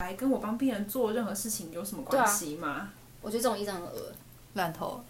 [0.00, 2.90] 来跟我帮病人做任何事情有什么关系吗？
[3.22, 4.12] 我觉得这种医生很恶
[4.52, 5.02] 烂头。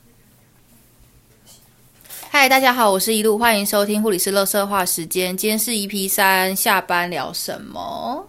[2.30, 5.36] 嗨，大家好，我是一路，欢迎收听护理师乐色话时间。
[5.36, 8.28] 今天是 EP 三，下班聊什么？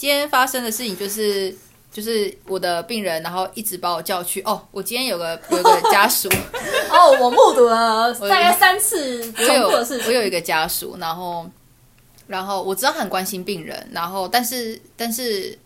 [0.00, 1.54] 今天发生的事情就是
[1.92, 6.26] 就是我的病人，然后一直把我叫去哦，我今天有个有个家属，
[6.90, 10.06] 哦，我目睹了大概三次我有重复的事情。
[10.06, 11.46] 我有一个家属，然后
[12.26, 15.58] 然后我知道他很关心病人，然后但是但是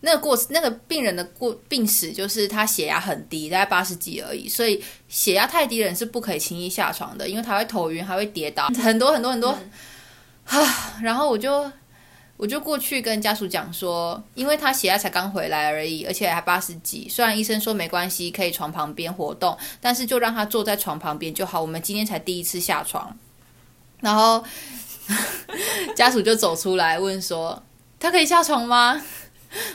[0.00, 9.56] 那个过那个病人的过病史就是他血压很低，大概八十几而已，所以血压太低的人是不可以轻易下床的，因为他会头晕，还会跌倒，很多很多很多。
[10.46, 10.58] 啊，
[11.00, 11.70] 然后我就
[12.40, 17.06] 我就过去跟家属讲说，因为他血压才刚回来而已，而且还八十几。
[17.06, 21.60] 虽然医生说没关系，可以床旁边活动，但是就让他坐在床旁边就好。
[21.60, 23.14] 我们今天才第一次下床，
[24.00, 24.42] 然后
[25.94, 27.62] 家属就走出来问说
[28.00, 29.02] ：“他可以下床吗？”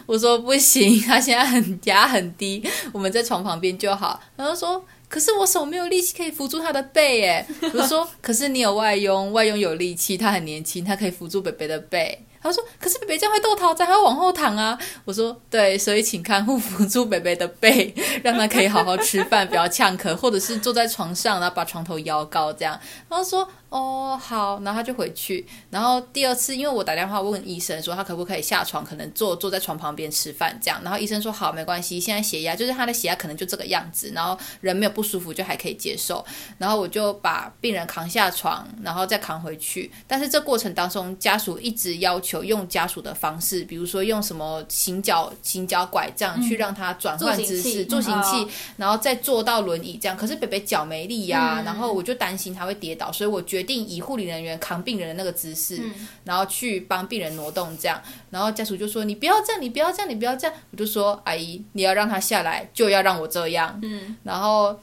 [0.07, 4.19] 我说不行，他现在很压很低，我们在床旁边就好。
[4.35, 7.45] 然后说，可是我手没有力气可以扶住他的背，耶。
[7.75, 12.25] 我说，可是你有外佣，外佣有力气，他很年轻，他可以扶住北北的背。
[12.45, 17.93] 他说：“可是北北这样会逗桃仔，还要往后躺啊！”我说：“对，所以请看护扶住北北的背，
[18.23, 22.79] 让他可以好好吃饭，不要呛咳，或者是坐在床上，然后把床头摇高这样。”
[23.09, 25.45] 然后说：“哦，好。”然后他就回去。
[25.69, 30.81] 然后第二次，因为我打电话问医生说他可不可以下床，可能坐坐在床旁边吃饭这样。
[30.83, 36.25] 然后医生说：“好，没关系，现在血压就是他的血压可能就这个样子，然后人没有不舒服就还可以接受。”
[36.57, 39.91] 然后我就把病人扛下床，然后再扛回去。
[40.07, 50.15] 但是这过程当中，家属一直要求用家属的方式，比如说用什么行脚行脚拐杖去让他转换姿势、助助行器然后再坐到轮椅这样。
[50.15, 55.81] 可是北北脚没力呀、嗯然后我就担心他会跌倒，所以我决定以护理人员扛病人的那个姿势，
[56.23, 58.01] 然后去帮病人挪动这样。
[58.29, 64.79] 然后家属就说：“你不要这样，你不要这样，你不要这样。”我就说：“阿姨，你要让他下来，就要让我这样。”嗯，然后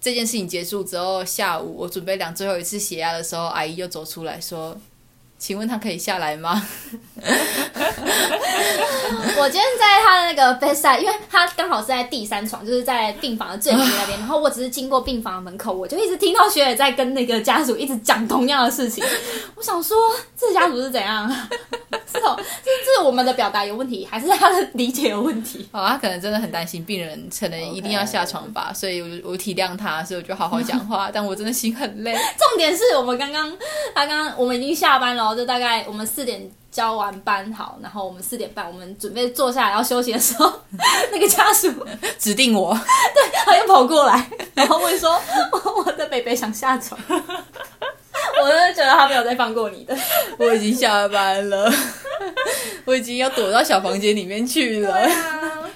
[0.00, 4.76] 这件事情结束之后，下午我准备量最后一次血压的时候，阿姨又走出来说
[5.42, 6.64] ：“请问他可以下来吗
[9.36, 14.16] 我今天在他的那个 bedside，因为他刚好是在第三床，就是在病房的最那边。
[14.20, 19.02] 然后我只是经过病房的门口，我就一直听到学姐在跟那个家属一直讲同样的事情。
[19.56, 19.96] 我想说，
[20.38, 21.28] 这家属是怎样？
[22.12, 32.12] 是哦，这这是我们的表达有问题，还是他的理解有问题？？”哦，他可能真的很担心病人可能一定要下床吧所以我我体谅他，所以我就好好讲话，但我真的心很累。
[32.12, 33.50] 重点是我们刚刚，
[33.94, 40.52] 他刚刚我们已经下班了哦，就大概我们四点交完班好，然后我们四点半我们准备坐下来要休息的时候，
[41.12, 41.72] 那个家属
[42.18, 42.74] 指定我，
[43.14, 45.18] 对他又跑过来，然后问说
[45.52, 47.00] ：“我我的北北想下床。”
[48.40, 49.96] 我真的觉得他没有再放过你的。
[50.38, 51.70] 我已经下班了，
[52.84, 54.94] 我已经要躲到小房间里面去了。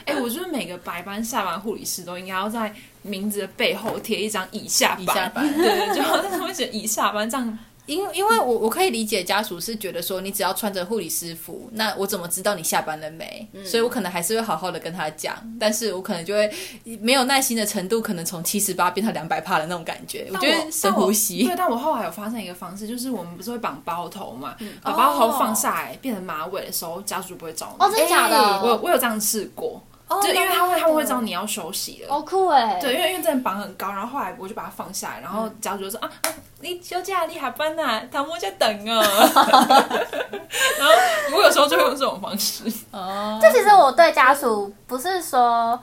[0.05, 2.73] 哎、我觉得每个白班下班护理师都应该要在
[3.03, 7.59] 名字的背后贴一张已下班，已下班对，就好像他们写已下班这样。
[7.87, 13.49] 因因为我我可以理解家属是觉得说，你只要穿着护理师服，那我怎么知道你下班了没？
[13.65, 16.53] 所以我可能还是会好好的跟他讲，但是我可能就会
[17.01, 20.29] 没有耐心的程度，可能从七十八变到两百帕的那种感觉。
[20.33, 27.85] 我觉得深呼吸对，，但我后来有发现一个方式，就是我们不是会绑包头嘛，嗯把包头放下来变成马尾的时候，家属就不会找你。
[27.85, 28.37] 哦，真的假的？
[28.37, 29.76] 哎我我有这样试过，
[30.09, 31.31] 哦就因为他会他们会知道你。
[31.33, 32.09] 要休息了。
[32.09, 32.79] 好酷哎！
[32.81, 36.29] 对，因为因为真的绑很高，然后后来我就把它放下来，然后家属就说啊啊，
[36.61, 39.03] 你休假你下班呐，他们在等啊。
[40.79, 40.93] 然后
[41.37, 42.65] 我有时候就会用这种方式。
[42.93, 45.79] 哦，这其实我对家属不是说，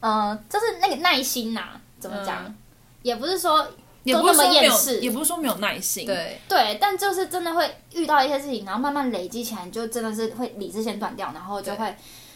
[0.00, 1.62] 呃，就是那个耐心呐、
[1.98, 2.44] 怎么讲？
[2.46, 2.56] 嗯
[3.02, 3.68] 也不是说
[4.02, 11.94] 也不是说没有，也不是说没有耐心。，对，对，但就是真的会遇到一些事情，然后慢慢累积起来，你就真的是会理智先断掉，然后就会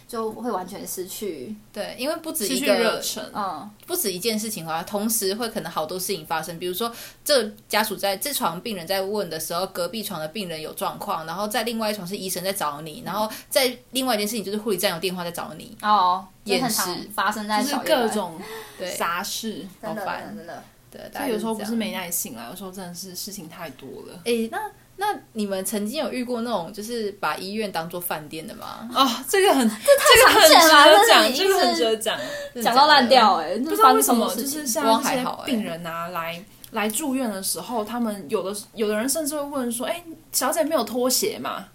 [0.08, 3.22] 就会完全失去，对，因为不止一个热忱。
[3.34, 6.58] 嗯，不止一件事情啊，同时会可能好多事情发生。
[6.58, 6.90] 比如说，
[7.22, 18.40] 这家属在这床病人在问的时候，隔壁床的病人有状况，然后在另外一床是医生在找你，然后在另外一件事情就是护理站有电话在找你，哦，这厌很常发生在就是各种
[18.78, 24.18] 对杂事，好烦真的，对，大他概有时候不是没耐心啊，有时候真的是事情太多了。
[24.24, 24.58] 诶，那
[25.00, 28.90] 那你们曾经有遇过那种就是把医院当做饭店的吗？
[28.92, 32.18] 哦，这个很， 这个很值常见了得讲，这个很是值得讲。
[32.60, 40.02] 讲到烂掉哎、欸，不不知道为什么，就是像我这些病人啊来来住院的时候，他们有的有的人甚至会问说：“哎、
[40.32, 41.66] 小姐没有拖鞋吗？”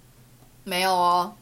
[0.65, 1.33] 没有哦，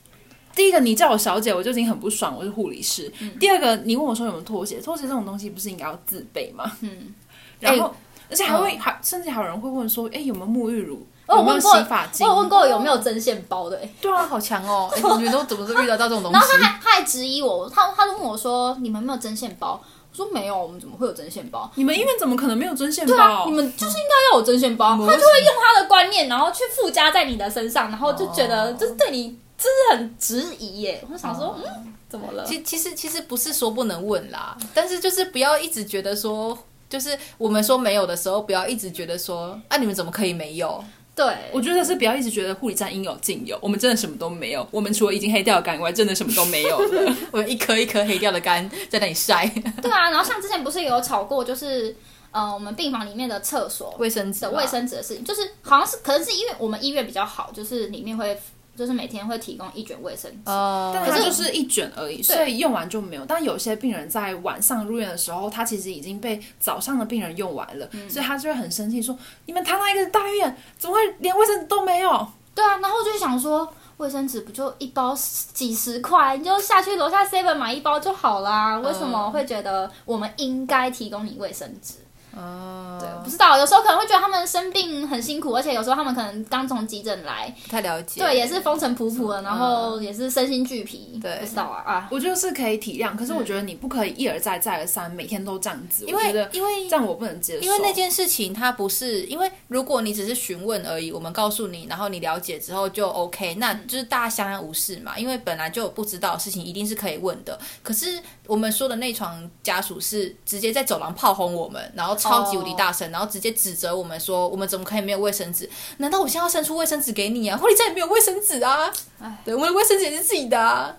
[0.55, 3.11] 第一个，你叫我小姐，我就已经很不爽，我是护理师。
[3.19, 6.71] 嗯第二个，你问我说有没有拖鞋，拖鞋这种东西不是应该要自备吗？
[6.81, 7.13] 嗯，
[7.59, 7.91] 然后，哎
[8.29, 11.05] 而且还会、还甚至还有人会问说，哎、有没有沐浴乳？
[11.31, 11.71] 我有有没有问过？
[12.19, 14.89] 我有问过有没有针线包的、欸，对啊，好强哦！
[14.95, 16.63] 哎你们都怎么都遇到到这种东西然后他西？
[16.63, 19.81] 还他还质疑我，他他就问我说：“你们没有针线包？”
[20.11, 23.13] 我说：“没有，我们怎么会有针线包你们医院怎么可能没有针线？”包？
[23.13, 24.89] 对啊，你们就是应该要有针线包。
[24.91, 31.01] 他就会用他的观念，然后去附加在你的身上，然后就觉得就是对你真是很质疑耶。
[31.07, 32.43] 我就想说，嗯，怎么了？
[32.45, 36.57] 其其实其实不是说不能问啦，但是就是不要一直觉得说，
[36.89, 40.83] 就是我们说没有的时候，不要一直觉得说啊，你们怎么可以没有？
[41.13, 44.65] 对，我觉得是不要一直觉得护理站应有尽有，我们真的什么都没有。
[44.71, 47.15] 我们除了已经黑掉的肝以外，真的什么都没有了。
[47.31, 49.45] 我们一颗一颗黑掉的肝在那里晒，
[49.81, 50.09] 对啊。
[50.09, 51.93] 然后像之前不是有吵过，就是
[52.31, 58.39] 呃，我们病房里面的厕所卫生纸的卫生纸的事情，就是好像是可能是因为我们医院比较好，就是里面会
[58.75, 60.49] 就是每天会提供一卷卫生纸。
[60.51, 63.25] 哦但它就是一卷而已，所以用完就没有。
[63.25, 75.15] 但有些病人在晚上入院的时候，他其实已经被早上的病人用完了，所以他就会很生气，说：“你们堂堂一个大医院，怎么会连卫生纸都没有对啊，然后就想说，卫生纸不就一包
[75.53, 78.77] 几十块，你就下去楼下 seven 买一包就好啦。
[78.79, 81.93] 为什么会觉得我们应该提供你卫生纸？
[82.35, 88.21] 哦，对，不知道，有时候可能会觉得他们生病很辛苦，而且有时候他们可能刚从急诊来，不太了解。
[88.21, 92.07] 对，也是风尘仆仆的，然后也是身心俱疲，对不知道啊啊？”。
[92.11, 96.05] 我觉得是可以体谅，可是我觉得你不可以一而再再而三，每天都这样子。
[96.05, 97.61] 因为因为这样我不能接受。
[97.61, 105.19] 因为那件事情它不是，因为如果你只是询问而已，我们告诉你，然后你了解之后就 OK，那就是大家相安无事嘛。
[105.19, 107.59] 因为本来就有不知道的事情，一定是可以问的。
[107.83, 115.69] 可是我们说的那床家属是直接在走廊炮轰我们，然后超级无敌大声，然后直接指责我们说，我们怎么可以没有卫生纸？
[115.97, 117.57] 难道我现在要伸出卫生纸给你啊？
[117.57, 118.91] 护理站也没有卫生纸啊？
[119.43, 120.95] 对，我们的卫生纸也是自己的啊。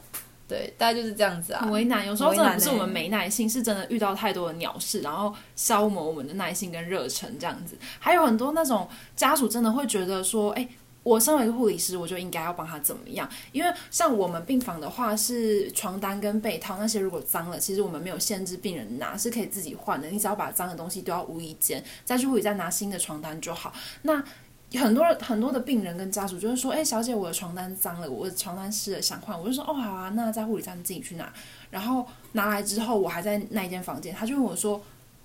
[0.49, 1.71] 对，大概就是这样子啊很。
[1.71, 7.79] 为难，有时候真的不是我们没耐心，是真的遇到太多的鸟事，然后消磨我们的耐心跟热忱这样子。
[7.99, 8.87] 还有很多那种
[9.17, 10.69] 家属真的会觉得说，哎、
[11.02, 13.28] 我身为一个护理师，我就应该要帮他怎么样？
[13.50, 20.08] 因为像我们病房的话，是床单跟被套那些如果脏了，其实我们没有限制病人拿，是可以自己换的。
[20.08, 23.72] 你只要把脏的东西丢到无意间，再去护理站拿新的床单就好。
[24.02, 24.22] 那
[24.75, 31.31] 很多很多的病人跟家属就会说：“哎、小姐，我的床单脏了，我的床单湿了，想换。”我就说：“哦，好啊，那在护理站自己去拿。”
[31.69, 34.81] 然后拿来之后，我还在那一间房间，他就问我说：“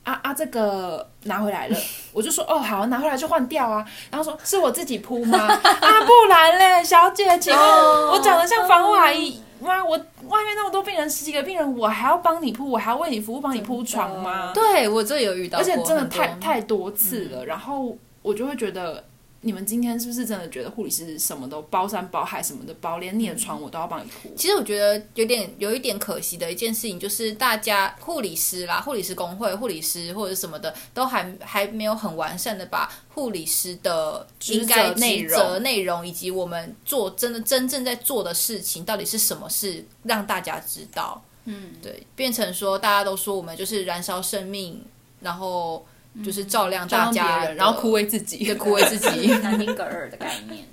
[0.07, 1.77] 啊啊，这个拿回来了。
[2.13, 7.61] ”我就说：“哦，好，拿回来就换掉啊。”然后说：“是我自己铺吗？” 啊，不然嘞，小姐，请问
[8.07, 9.83] 我长得像防护阿姨吗？
[9.83, 9.97] 我
[10.29, 14.51] 外面那么多病人，十几个病人，我还要帮你铺，我还要为你服务，帮你铺床吗？
[14.53, 19.03] 对我这有遇到过，而且真的太太多次了，然后我就会觉得。
[19.41, 24.33] 你们今天是不是真的觉得护理师什么都包山包海什么的包，连你的床我都要帮你铺？
[24.35, 41.23] 其实我觉得有点有一点可惜的一件事情，就是大家护理师啦、护理师工会、护理师或者什么的，都还还没有很完善的把护理师的应该职责内责容内容以及我们做真的真正在做的事情到底是什么事，让大家知道。
[41.45, 44.83] 嗯，对，变成说大家都说我们就是燃烧生命，
[45.21, 45.85] 然后
[46.23, 49.27] 就是照亮大家，人，然后枯萎自己，对枯萎自己。
[49.27, 50.65] 南丁格尔的概念，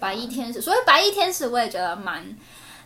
[0.00, 0.60] 白衣天使。
[0.60, 2.24] 所以白衣天使我也觉得蛮，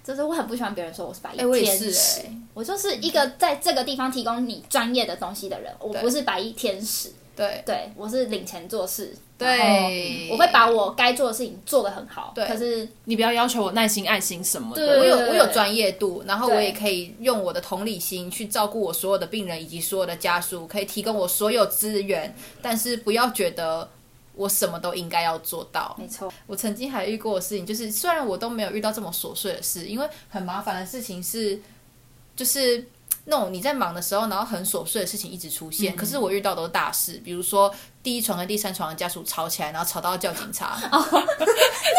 [0.03, 2.21] 就是我很不喜欢别人说我是白衣天是使。
[2.21, 7.63] 哎、我就是一个在这个地方提供你专业的东西的人，我不是白衣天使，对。
[7.65, 10.29] 对我是领钱做事，对。
[10.31, 12.45] 我会把我该做的事情做得很好，对。
[12.47, 14.85] 可是你不要要求我耐心、爱心什么的。
[14.85, 14.99] 对。
[14.99, 23.89] 我有我有专业度，然后我也可以用我的同理心去照顾我所有的病人以及所有的家属，可以提供我所有资源，但是不要觉得
[24.35, 25.97] 我什么都应该要做到。
[25.99, 31.61] 没错，我曾经还遇过的事情，就是虽然我都没有遇到这么琐碎的事，因为很麻烦的事情是，
[32.37, 32.85] 就是
[33.31, 35.95] 那种你在忙的时候，然后很琐碎的事情一直出现。
[35.95, 40.79] 可是我遇到都是大事，比如说第一床跟第三床的家属吵起来，然后吵到要叫警察。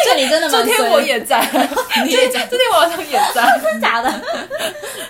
[0.05, 0.51] 这里真的吗？
[0.51, 1.39] 昨天我也在，
[2.03, 3.62] 你也在这天我好像也在。
[3.62, 4.24] 真的假的？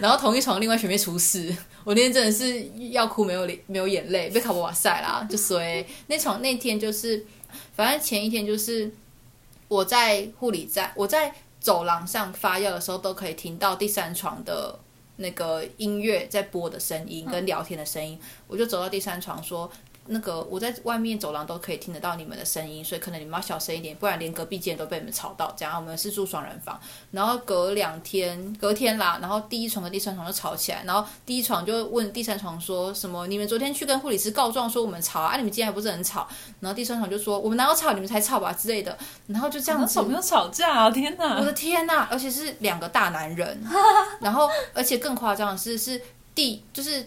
[0.01, 5.85] 然后同一床另外全被出事，我那天真的是要哭没有脸没有眼泪，被卡波瓦塞啦，就衰。
[6.07, 7.25] 那床那天就是，
[7.77, 8.91] 反正前一天就是
[9.69, 14.77] 我在护理站，我在走廊上发药的时候，都可以听到第三床的
[15.19, 18.19] 那个音乐在播的声音跟聊天的声音。
[18.47, 19.71] 我就走到第三床说
[20.07, 25.53] ：“那个我在外面走廊都可以听得到你们的声音，所以可能你们要小声一点，不然连隔壁间都被你们吵到。
[25.55, 26.79] 这样我们是住双人房，
[27.11, 33.27] 然后隔两天隔天啦，然后第一床跟第三床就吵起来，然后第一床就问第三床说什么？
[33.27, 36.27] 你们昨天去跟护理师告状说我们吵啊，你们今天还不是很吵？
[36.59, 40.89] 然后第三床就说我们哪有吵，你们才吵吧之类的，然后就这样子小朋友吵架啊！
[40.89, 42.07] 天哪，我的天呐！
[42.09, 43.63] 而且是两个大男人，
[44.21, 46.01] 然后而且更夸张的是，是
[46.33, 47.05] 第就是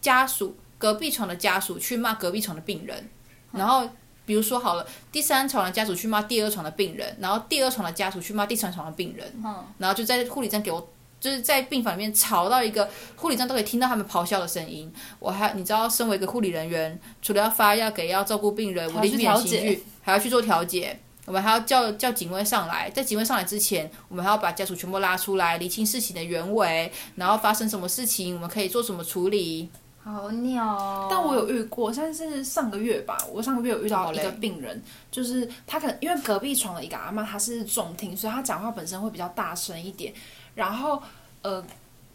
[0.00, 3.08] 家属隔壁床的家属去骂隔壁床的病人，
[3.52, 3.88] 然后
[4.26, 10.88] 比如说好了，第三床的家属去骂第二床的病人，然后第二床的家属去骂第三床的病人，嗯，然后就在护理站给我。
[11.20, 14.90] 就是在病房里面吵到一个护理站都可以听到他们咆哮的声音。
[15.18, 20.98] 我还你知道，身为一个护理人员，除了要发药给要照顾病人，我的还要去调情绪还要去做调解。
[21.26, 29.68] 我们还要叫叫警卫上来，在警卫上来之前，我们还要把家属全部拉出来，理清事情的原委，然后发生什么事情，我们可以做什么处理。
[30.02, 31.08] 好鸟哦。
[31.10, 40.12] 但我有遇过，像是上个月吧，我上个月有遇到一个病人，就是他可能因为隔壁床的一个阿妈她是重听，所以她讲话本身会比较大声一点。
[40.54, 41.02] 然后
[41.42, 41.64] 呃，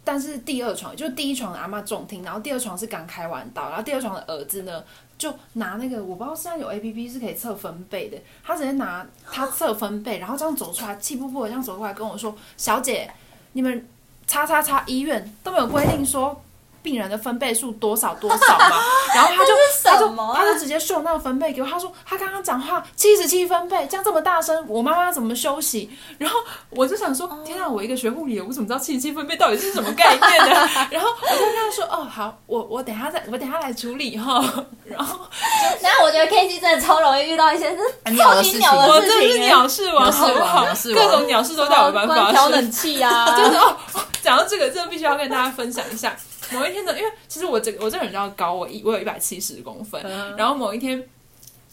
[0.03, 4.83] 但是第二床就是第一床的阿妈重听，然后第二床是刚开完刀，然后第二床的儿子呢
[5.17, 13.09] 就拿那个我不知道现在有 A P P 是可以测分贝的，他直接拿他测分贝，然后这样走出来，气呼呼的这样走过来跟我说：“小姐，
[13.53, 13.87] 你们
[14.27, 16.41] 叉叉叉医院都没有规定说
[16.85, 18.79] 病人的分贝数多少多少嘛？”
[19.15, 25.89] 然后他就这是他就什么啊他就直接秀那个分贝给我，他说他刚刚讲话七十七分贝，这样这么大声，我妈妈怎么休息？
[26.19, 26.39] 然后
[26.69, 30.69] 我就想说，天啊，我一个学护理的，我怎么知道七十七分贝到底是什么概念呢？
[30.91, 34.43] 然后我就跟他说，哦，好，我我等下再我等下来处理哈。
[34.85, 35.19] 然后
[35.81, 40.63] 然后我觉得 K G 真的超容易遇到一些就是超级鸟的事情我鸟的事情，真是鸟事王，鸟事王好不好？
[40.63, 42.23] 鸟事王各种鸟事都在我班发生。
[42.23, 43.75] 关调冷气啊，就是哦，
[44.21, 46.15] 讲到这个，真的必须要跟大家分享一下。
[46.51, 50.01] 某一天的，因为其实我这个我这个人比较高，我一我有一百七十公分，
[50.37, 51.03] 然后某一天。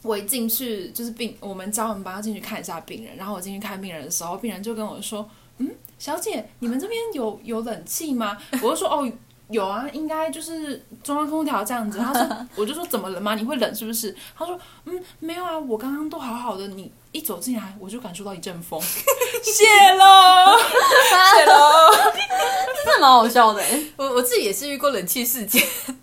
[0.04, 5.24] 我一进去就是病，我们叫我们班要进去看一下病人，然后我进去看病人的时候，病人就跟我说
[5.58, 9.08] ：“嗯，小姐，你们这边有 有冷气吗？”我就说：“哦，
[9.48, 13.36] 有啊，应该就是中央空调这样子。”他说：“我就说 怎么了吗？
[13.36, 19.64] 你会冷是不是？”他说：“嗯，没有啊，我刚刚都好好的，你一走进来我就感受到一阵风， 谢
[19.94, 20.58] 喽，
[21.36, 21.90] 谢喽。
[22.84, 23.86] ”真的蛮好笑的欸。
[23.96, 25.62] 我我自己也是遇过冷气事件，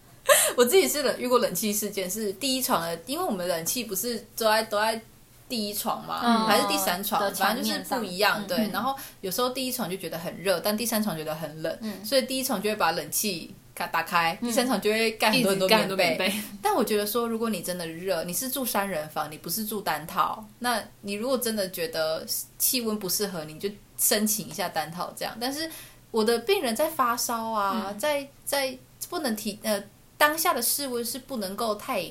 [0.55, 5.01] 我自己是冷遇过冷气事件，是第一床的，因为我们冷气不是都在都在
[5.49, 8.41] 第一床嘛，嗯还是第三床，反正就是不一样。
[8.41, 16.27] 嗯对，然后有时候第一床就觉得很热，但第三床觉得很冷，嗯所以第一床就会把冷气打打开，第三床就会盖很多很多一直干很多棉被。
[16.27, 22.25] 棉被，但我觉得说，如果你真的热，你是住三人房，你不是住单套，那你如果真的觉得
[22.57, 25.33] 气温不适合你，就申请一下单套这样。
[25.39, 25.69] 但是
[26.11, 28.77] 我的病人在发烧啊，在在
[29.09, 29.81] 不能提呃
[30.17, 32.03] 当下的室温是不能够太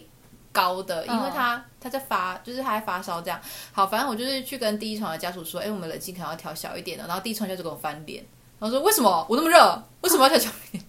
[0.50, 3.38] 高的，因为他、他在发，就是他在发烧这样。
[3.72, 7.06] 好，反正我就是去跟第一床的家属说，哎、我们冷气可能要调小一点的。
[7.06, 8.25] 然后第一床家属跟我翻脸，
[8.58, 10.84] 然后说为什么我那么热，为什么要调小一点？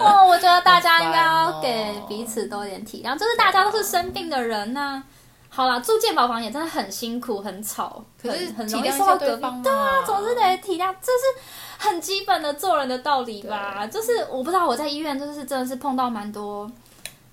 [0.00, 5.02] 哦，我觉得大家应该要给彼此多一点体谅，就是大家都是生病的人呐、
[5.48, 9.46] 好啦，住健保房也真的很辛苦，很吵，可是很容易受到隔壁。
[9.62, 13.86] 对啊，总是得体谅，这是很基本的做人的道理吧。
[13.86, 16.70] 就是我不知道我在医院就是真的是碰到蛮多，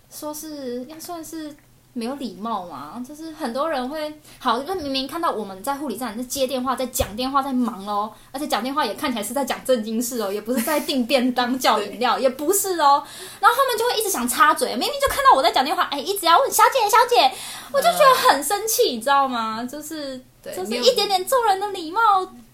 [0.09, 1.55] 说是要算是
[1.93, 13.03] 没有礼貌嘛，就是很多人会好，就明明看到我们在护理站在接电话，在讲电话，在忙哦，而且讲电话也看起来是在讲正经事哦，也不是在订便当叫饮料，也不是哦，
[13.39, 17.35] 然后他们就会一直想插嘴，明明就看到我在讲电话，哎，一直要问小姐小姐，
[17.73, 19.67] 我就觉得很生气，你知道吗？
[19.69, 21.99] 就是就是一点点做人的礼貌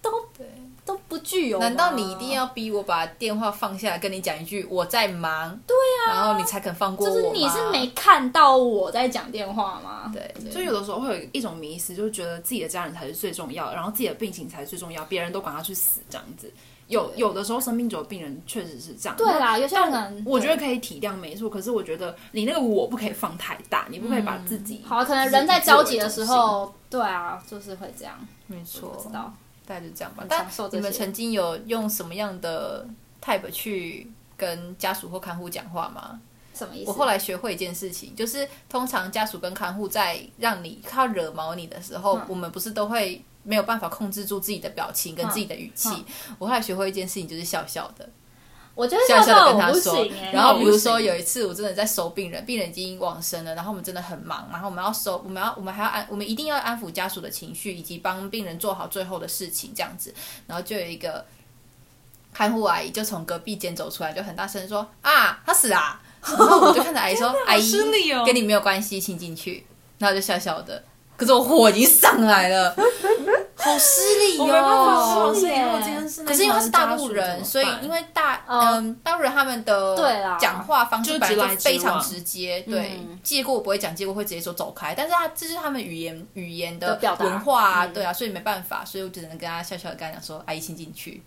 [0.02, 0.10] 都
[0.88, 1.58] 都不具有。
[1.58, 5.50] 难道你一定要逼我把电话放下来跟你讲一句我在忙？
[5.66, 5.76] 对
[6.08, 10.10] 啊、然后你才肯放过我就是你是没看到我在讲电话吗？
[10.14, 16.50] 对，对就有的时候会有一种迷失，就是觉得自己的家人才是最重要的，然后自己的病情才是最重要，别人都管他去死这样子。
[16.86, 21.50] 有有的时候生病久的病人确实是这样，对啦，有些人我觉得可以体谅，没错。
[21.50, 28.14] 可是我觉得你那个我不可以放太大，你不可以把自己、好，可能人在着急的时候，对啊，就是会这样。
[28.46, 29.30] 没错不，知道，
[29.68, 30.24] 大概就这样吧。
[30.26, 32.88] 但你们曾经有用什么样的
[33.22, 36.18] type 去跟家属或看护讲话吗？
[36.54, 36.90] 什么意思？
[36.90, 45.90] 我后来学会一件事情，就是通常家属跟看护在让你他惹毛你的时候，嗯我们不是都会没有办法控制住自己的表情跟自己的语气。
[45.90, 46.04] 嗯
[46.38, 48.08] 我后来学会一件事情，就是笑笑的。
[48.78, 60.14] 我觉得笑笑的跟他说然后比如说有一次我真的在收病人，病人已经往生了，然后我们真的很忙，然后我们要收，我们要我们还要安，我们一定要安抚家属的情绪，以及帮病人做好最后的事情这样子，
[60.46, 61.24] 然后就有一个
[62.32, 66.00] 看护阿姨就从隔壁间走出来，就很大声说啊，他死啦！
[66.22, 69.66] 然后我就看着阿姨说：“阿姨哦，跟你没有关系，请进去。”
[69.98, 70.84] 然后就笑笑的，
[71.16, 72.76] 可是我火已经上来了，
[73.68, 75.32] 好失礼我没办法哦。
[75.32, 78.60] 说，是因为今天是可是因为他是大陆人，所以因为大哦。
[78.74, 80.36] 嗯大陆人他们的对啦。
[80.40, 87.24] 讲话方式就本来就非常直接，对嗯，借过我不会讲，借过会直接说走开，但是他这是他们语言语言的的表达。
[87.24, 91.22] 文化对啊，所以没办法，所以我只能跟他笑笑的跟他讲说，阿姨请进去，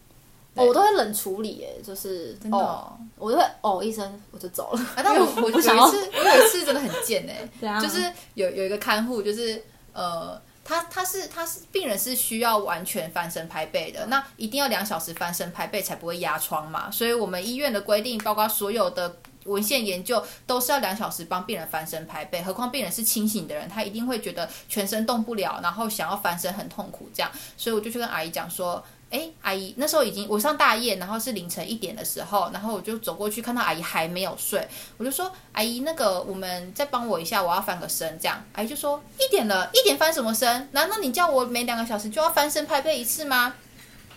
[0.56, 2.98] 哦我都会冷处理，哎，就是真的哦，哦。
[3.18, 4.80] 我就会哦一声我就走了。
[4.96, 5.84] 啊，但我 我有一次，不想要。
[5.86, 9.62] 我有一次真的很贱哎、 就是有有一个看护，就是
[9.94, 19.18] 呃，他他是他是病人是需要完全翻身拍背的，那一定要两小时翻身拍背才不会压疮嘛，所以我们医院的规定，包括所有的。
[19.46, 38.44] 文献研究都是要两小时帮病人翻身拍背，何况病人是清醒的人，他一定会觉得全身动不了，然后想要翻身很痛苦这样，所以我就去跟阿姨讲说，哎，阿姨，那时候已经我上大夜，然后是凌晨一点的时候，然后我就走过去看到阿姨还没有睡，我就说阿姨，那个我们再帮我一下，我要翻个身这样。
[38.54, 40.70] 阿姨就说一点了，一点翻什么身？
[40.72, 43.54] 难道你叫我每两个小时就要翻身拍背一次吗？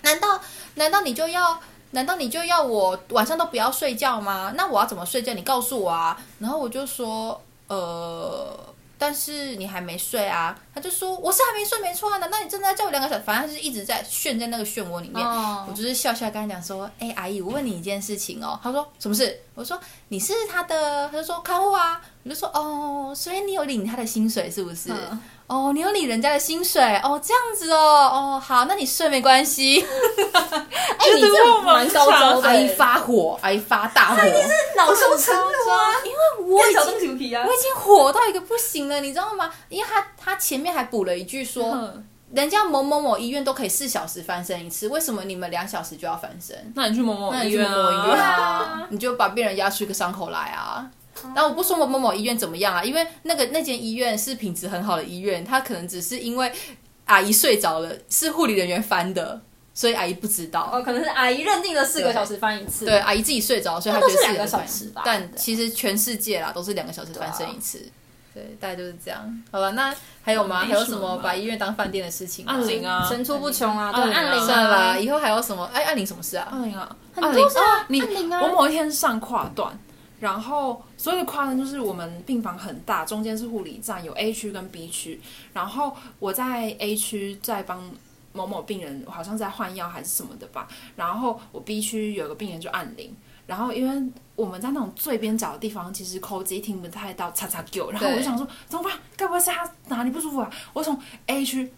[0.02, 0.40] 难道
[0.76, 1.60] 难道你就要？
[1.90, 4.52] 难道你就要我晚上都不要睡觉吗？
[4.56, 5.32] 那我要怎么睡觉？
[5.32, 6.20] 你告诉我啊。
[6.40, 10.58] 然后我就说，呃，但是你还没睡啊。
[10.74, 12.18] 他就说我是还没睡，没错啊。
[12.18, 13.22] 难道你真的要叫我两个小时？
[13.24, 15.24] 反正他就是一直在炫在那个漩涡里面。
[15.24, 18.58] 哦我就是笑笑跟他讲说，哎、阿姨，我问你一件事情哦。
[18.62, 19.40] 他说什么事？
[19.54, 22.00] 我说你是他的，他就说客户啊。
[22.24, 24.90] 我就说哦，所以你有领他的薪水是不是？
[24.92, 29.84] 嗯哦，你有领人家的薪水哦，这样子哦，哦，好，那你睡没关系。
[29.84, 34.22] 哎，你这蛮高招的，阿姨发火，阿姨发大火，
[34.76, 35.94] 恼羞成怒啊！
[36.04, 39.50] 因为我已经我已经火到一个不行了，你知道吗？
[39.68, 46.72] 因为他他前面还补了一句说，嗯人家某某某医院都可以四小时翻身一次，为什么你们两小时就要翻身？
[46.74, 50.84] 那你去某某医院啊，你就把病人压出一个伤口来啊。
[51.34, 56.52] 然后我不说某某某医院怎么样啊，因为那个那间医院是品质很好的医院，他可能只是因为
[57.06, 59.40] 阿姨睡着了，是护理人员翻的，
[59.72, 60.70] 所以阿姨不知道。
[60.72, 67.80] 哦，可能是阿姨认定了四个小时翻一次，对，，阿姨自己睡着，所以她觉得是两个小时吧但其实全世界啦都是两个小时翻身一次。
[68.32, 69.42] 对，大概就是这样。
[69.52, 70.64] 好了，那还有吗？
[70.66, 72.54] 还有什么把医院当饭店的事情吗？
[72.54, 75.70] 按铃啊，层出不穷啊，对，按铃算了，以后还有什么？
[75.72, 76.48] 哎，按铃什么事啊？
[76.50, 79.78] 按铃啊，很按铃多是啊你按铃啊我某一天上跨段，
[80.24, 85.20] 然后所谓的跨段就是我们病房很大，中间是护理站，有 A 区跟 B 区，
[85.52, 87.78] 然后我在 A 区在帮。
[88.36, 93.14] 某某病人好像在换药还是什么的吧，然后我 B 区有个病人就按铃，
[93.46, 98.98] 然后因为我们在那种最边角的地方，其实口机听不太到叉叉叫，然后我就想说怎么办？
[99.16, 100.50] 该不会是他哪里不舒服啊？
[100.72, 101.72] 我从 A 区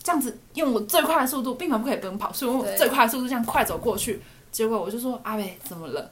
[0.00, 4.22] 这样子用我最快的速度，病房不可以奔跑，所以我最快的速度这样快走过去。
[4.52, 6.08] 结果我就说阿伟怎么了？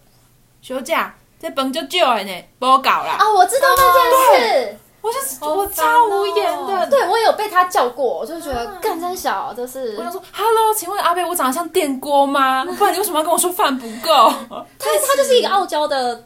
[0.62, 3.16] 休假这本就救了呢，不好搞啦！
[3.18, 12.64] 啊，我知道那件事，我就是好我超无言的，对我有被他叫过，我就觉得干真小，就是我想说，Hello，请问阿贝，我长得像电锅吗？
[12.64, 14.32] 不然你为什么要跟我说饭不够？
[14.78, 16.24] 他他就是一个傲娇的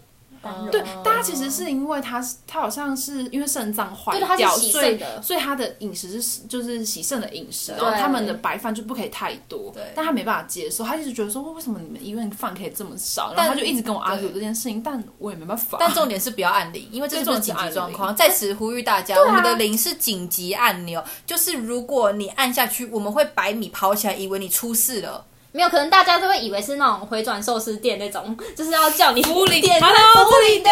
[0.71, 5.23] 对，大家其实是因为他是他好像是因为肾脏坏对他是掉，洗所以肾的。
[5.23, 15.77] 所以他的饮食是就是洗肾的饮食，然后他们的白饭就不可以太多对，但他没办法接受，他一直觉得说为什么你们医院饭可以这么少，然但后他就一直跟我 argue 这件事情，但我也没办法。
[15.79, 18.17] 但重点是不要按铃，因为这是对紧急状况。
[18.17, 19.21] 在此呼吁大家，啊。
[19.27, 25.27] 我们的铃是紧急按钮，就是如果你按下去，我们会百米跑起来，以为你出事了。
[25.53, 30.27] 没有，可能大家都会以为是那种回转寿司店那种， 就是要叫你点点餐哦
[30.63, 30.71] 对，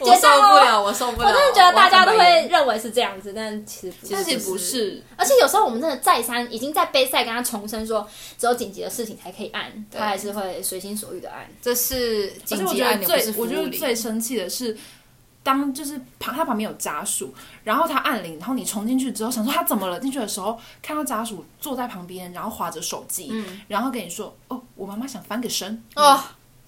[0.00, 0.28] 我受。
[0.40, 1.28] 不了，我受不了。
[1.28, 4.12] 我真的觉得大家都会认为是这样子，但其实不是。
[4.14, 8.06] 但其实不是，而且有时候我们真的再三已经在杯赛跟他重申说，
[8.38, 11.46] 只有紧急的事情才可以按，他还是会随心所欲的按。
[11.62, 13.68] 这是紧急按钮，我觉得。
[13.78, 14.76] 最生气的是。
[15.42, 19.98] 当就是旁他旁边有家属，然后他按铃，然后你冲进去之后，想说他怎么了？
[19.98, 26.20] 进去的时候看到家属坐在旁边，然后划着手机，嗯然后跟你说：“哦，我妈妈想翻个身。”哦，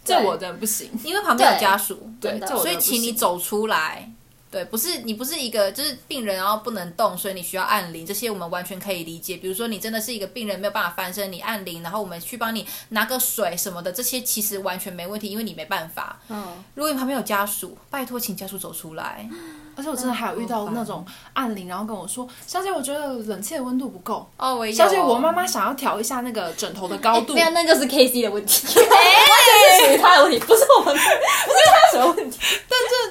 [0.04, 0.90] 对这我真的不行。
[1.04, 4.10] 因为旁边有家属，真的所以请你走出来。
[4.52, 9.38] 对，不是你不是一个就是病人，然后不能动，所以你需要按铃，这些我们完全可以理解。
[9.38, 16.20] 比如说你真的是一个病人没有办法翻身，你按铃，然后我们去帮你拿个水什么的，这些其实完全没问题，因为你没办法。
[16.28, 19.26] 嗯，如果你旁边有家属，拜托请家属走出来。
[19.74, 24.28] 而且我真的还有遇到那种按铃，然后跟我说：“小姐，我觉得冷气的温度不够。
[24.36, 27.32] 哦，我小姐，我妈妈想要调一下那个枕头的高度。
[27.32, 32.38] 没有，那就是 K C 的问题，完 全 是属于他的问题，不是我们，不是他什么问题。
[32.68, 33.01] 但这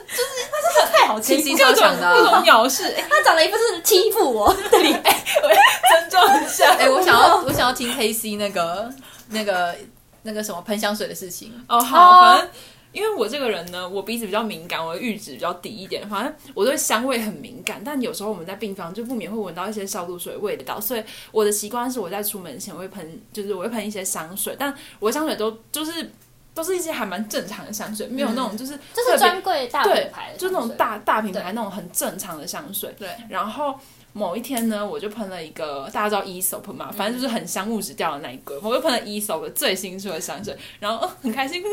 [1.12, 4.94] 好欺负，超强的啊各种鸟事，哎、他长得一副是欺负我的脸。
[5.04, 6.72] 尊重一下。
[6.76, 8.90] 哎、我想要我想要听 K C 那个
[9.30, 9.76] 那个
[10.24, 11.54] 那个什么喷香水的事情。
[11.68, 12.50] 哦，好，反正
[12.92, 17.82] 因为我这个人呢，我鼻子比较敏感，我的阈值比较低一点，反正我对香味很敏感。
[17.84, 26.12] 但有时候我们在病房就不免会闻到一些消毒水味道，所以我的习惯是我在出门前我会喷，就是我会喷一些香水，但我的香水都就是
[26.54, 32.94] 都是一些还蛮正常的香水，没有那种就是就是专柜大品牌就那种大大品牌那种很正常的香水。
[33.00, 33.74] 对，然后
[34.14, 41.64] 某一天呢，我就喷了一个大家知道 e soap 嗯嘛，反正就是很香物质调的那一个，我就喷了 e soap 最新出的香水，然后、呃很开心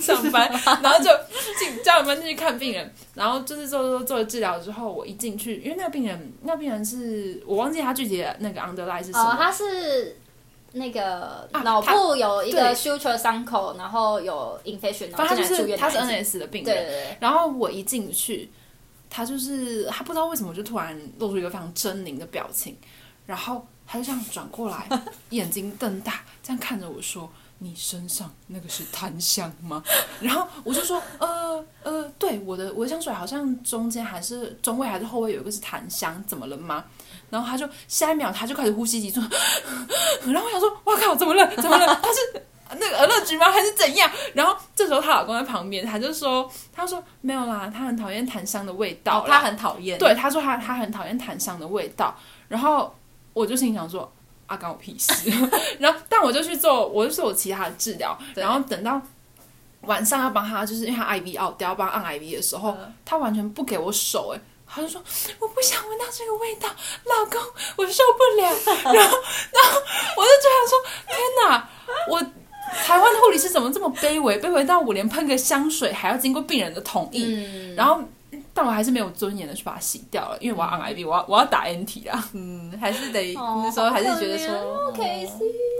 [0.00, 0.50] 上班，
[0.82, 1.10] 然后就
[1.58, 10.16] 进加完班进去看病人，然后就是做做做了治疗之后，我一进去，因为那个病人那个病人是我忘记他具体的那个 underline 是什么，哦，他是
[10.76, 12.74] 那个啊脑部有一个对。
[12.74, 18.50] suture 伤口，然后有 infection，然后住就是他是 NS 的病人，对对对，然后我一进去，
[19.08, 22.76] 他就是他不知道为什么就突然露出一个非常狰狞的表情，
[23.24, 24.88] 然后他就这样转过来，
[25.30, 29.82] 眼睛瞪大，这样看着我说：“你身上那个是檀香吗？”
[30.20, 36.84] 然后我就说：“呃呃，对，我的我的香水好像中间还是中位还是后位有一个是檀香，怎么了吗？”
[37.30, 39.20] 然后他就下一秒他就开始呼吸急促，
[40.26, 41.46] 然后我想说：“哇靠，怎么了？
[41.56, 41.86] 怎么了？
[42.00, 42.42] 他是
[42.78, 43.50] 那个俄勒菊吗？
[43.50, 52.16] 还是怎样？”然后这时候她老公在旁边，他就说：“他说没有啦，他很讨厌檀香的味道、哦，他很讨厌，对，他说他他很讨厌檀香的味道，
[52.48, 52.94] 然后
[53.32, 54.10] 我就心想说
[54.46, 55.30] 啊，关我屁事。
[55.78, 59.00] 然后，但我就去做，我就做我其他的治疗，然后等到
[59.82, 64.40] 晚上要帮他，就是因为他 IV out 掉，要帮他按 IV 的时候，嗯他完全不给我手、哎。
[64.66, 65.00] 他就说
[65.38, 66.68] ：“我不想闻到这个味道，
[67.04, 67.40] 老公，
[67.76, 68.48] 我受不了。
[68.82, 69.18] ”然后，
[69.52, 69.80] 然后
[70.16, 70.74] 我就觉得说
[71.06, 71.68] ：“天哪，
[72.08, 72.20] 我
[72.84, 74.40] 台湾的护理师怎么这么卑微？
[74.40, 77.24] 卑微到我连喷个香水还要经过病人的同意。
[77.24, 78.02] 嗯，然后，
[78.54, 82.24] 但我还是没有尊严的去把它洗掉了，因为我要按 IV，我要我要打 NT 啦。
[82.32, 84.92] 嗯，还是得哦那时候还是觉得说，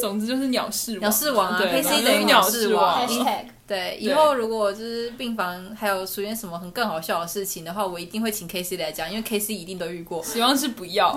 [0.01, 3.07] 总之就是鸟事鸟事王啊对 KC 等于鸟事王。
[3.67, 10.23] 对，以后如果就是病房还有出现什么很更好笑的事情的话，我一定会请 K C 来讲，因为 K C 一定都遇过。
[10.23, 11.13] 希望是不要，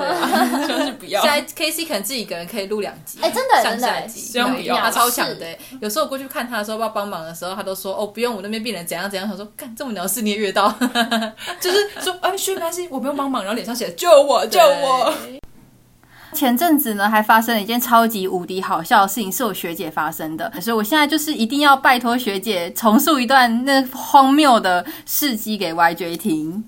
[0.65, 1.29] 希望是不要现。
[1.29, 5.59] 在 K C 可能自己一个人可以录两集，哎真的上真的下集，希望不要他超强的欸。
[5.81, 9.27] 有时候我过去看他的时候，要帮忙的时候，他都说哦不用，我那边病人怎样怎样。
[9.27, 10.73] 他说干这么鸟事你也遇到，
[11.59, 15.13] 就是说，哎，薛没关系，我不用帮忙，然后脸上写救我，救我。
[16.33, 26.63] 前阵子呢，还发生了一件超级无敌好笑的事情，是我学姐发生的，所以我现在就是一定要拜托学姐重述一段那荒谬的事迹给 YJ 听。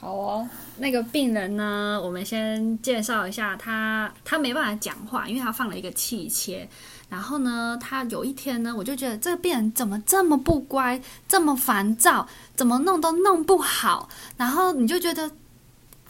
[0.00, 6.68] 好哦，那个病人呢，我们先介绍一下他，他没办法讲话，因为他放了一个气切。
[7.08, 14.08] 然后呢，他有一天呢，我就觉得这个病人怎么这么不乖，这么烦躁，怎么弄都弄不好。
[14.36, 15.30] 然后你就觉得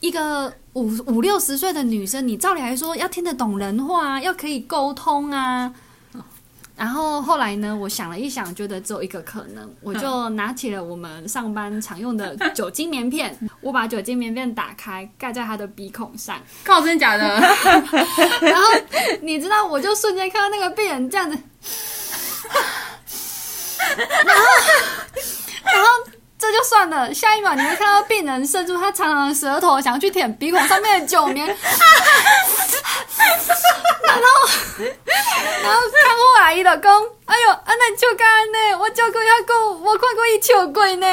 [0.01, 5.73] 一个五五六十岁的女生，你照理来说要听得懂人话，要可以沟通啊。
[6.77, 16.41] 然后后来呢，我想了一想，觉得只有一个可能，我就拿起了我们上班常用的酒精棉片， 我把酒精棉片打开，盖在他的鼻孔上。
[16.63, 17.25] 靠，真的假的？
[18.41, 18.69] 然后
[19.23, 21.37] 你知道，我就瞬间看到那个病人这样子，
[23.99, 24.45] 然后，
[25.65, 25.89] 然后
[26.39, 31.57] 这就算了，下一秒你会看到病人伸出他长长的舌头，想要去舔鼻孔上面的酒棉，然
[34.17, 34.23] 后，
[35.63, 38.79] 然后看护阿姨就讲，哎呦，啊那笑干呢？
[38.79, 41.07] 我照顾遐久，我快过伊笑过呢。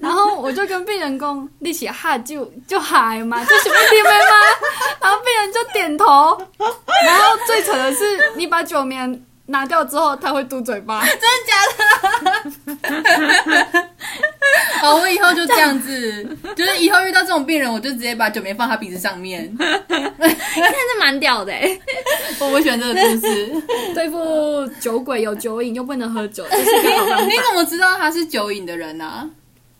[0.00, 4.16] 然后我就跟病人讲，你是喝酒就嗨嘛，就是不听的吗？
[5.00, 6.40] 然后病人就点头。
[7.04, 11.04] 然后最扯的是，你把酒棉拿掉之后，他会嘟嘴巴。
[11.06, 11.54] 真的假
[13.72, 13.88] 的
[14.80, 19.54] 好，我以后就这样子，就是以后遇到这种病人，我就直接把酒棉放他鼻子上面。
[19.58, 21.78] 但是蛮屌的哎，
[22.40, 23.62] 我不喜欢这个故事。
[23.94, 27.24] 对付酒鬼有酒瘾又不能喝酒，这是一个好办法。
[27.24, 29.28] 你怎么知道他是酒瘾的人啊？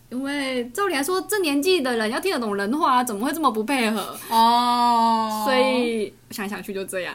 [0.09, 4.17] 因为照理来说，这年纪的人要听得懂人话，怎么会这么不配合？
[4.29, 7.13] 哦，所以想来想去就这样。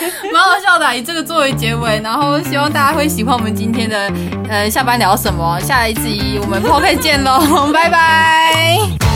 [0.32, 4.12] 蛮好笑的、以这个作为结尾，然后希望大家会喜欢我们今天的
[4.48, 5.58] 呃下班聊什么。
[5.60, 9.09] 下一集我们 p o 见喽，拜拜。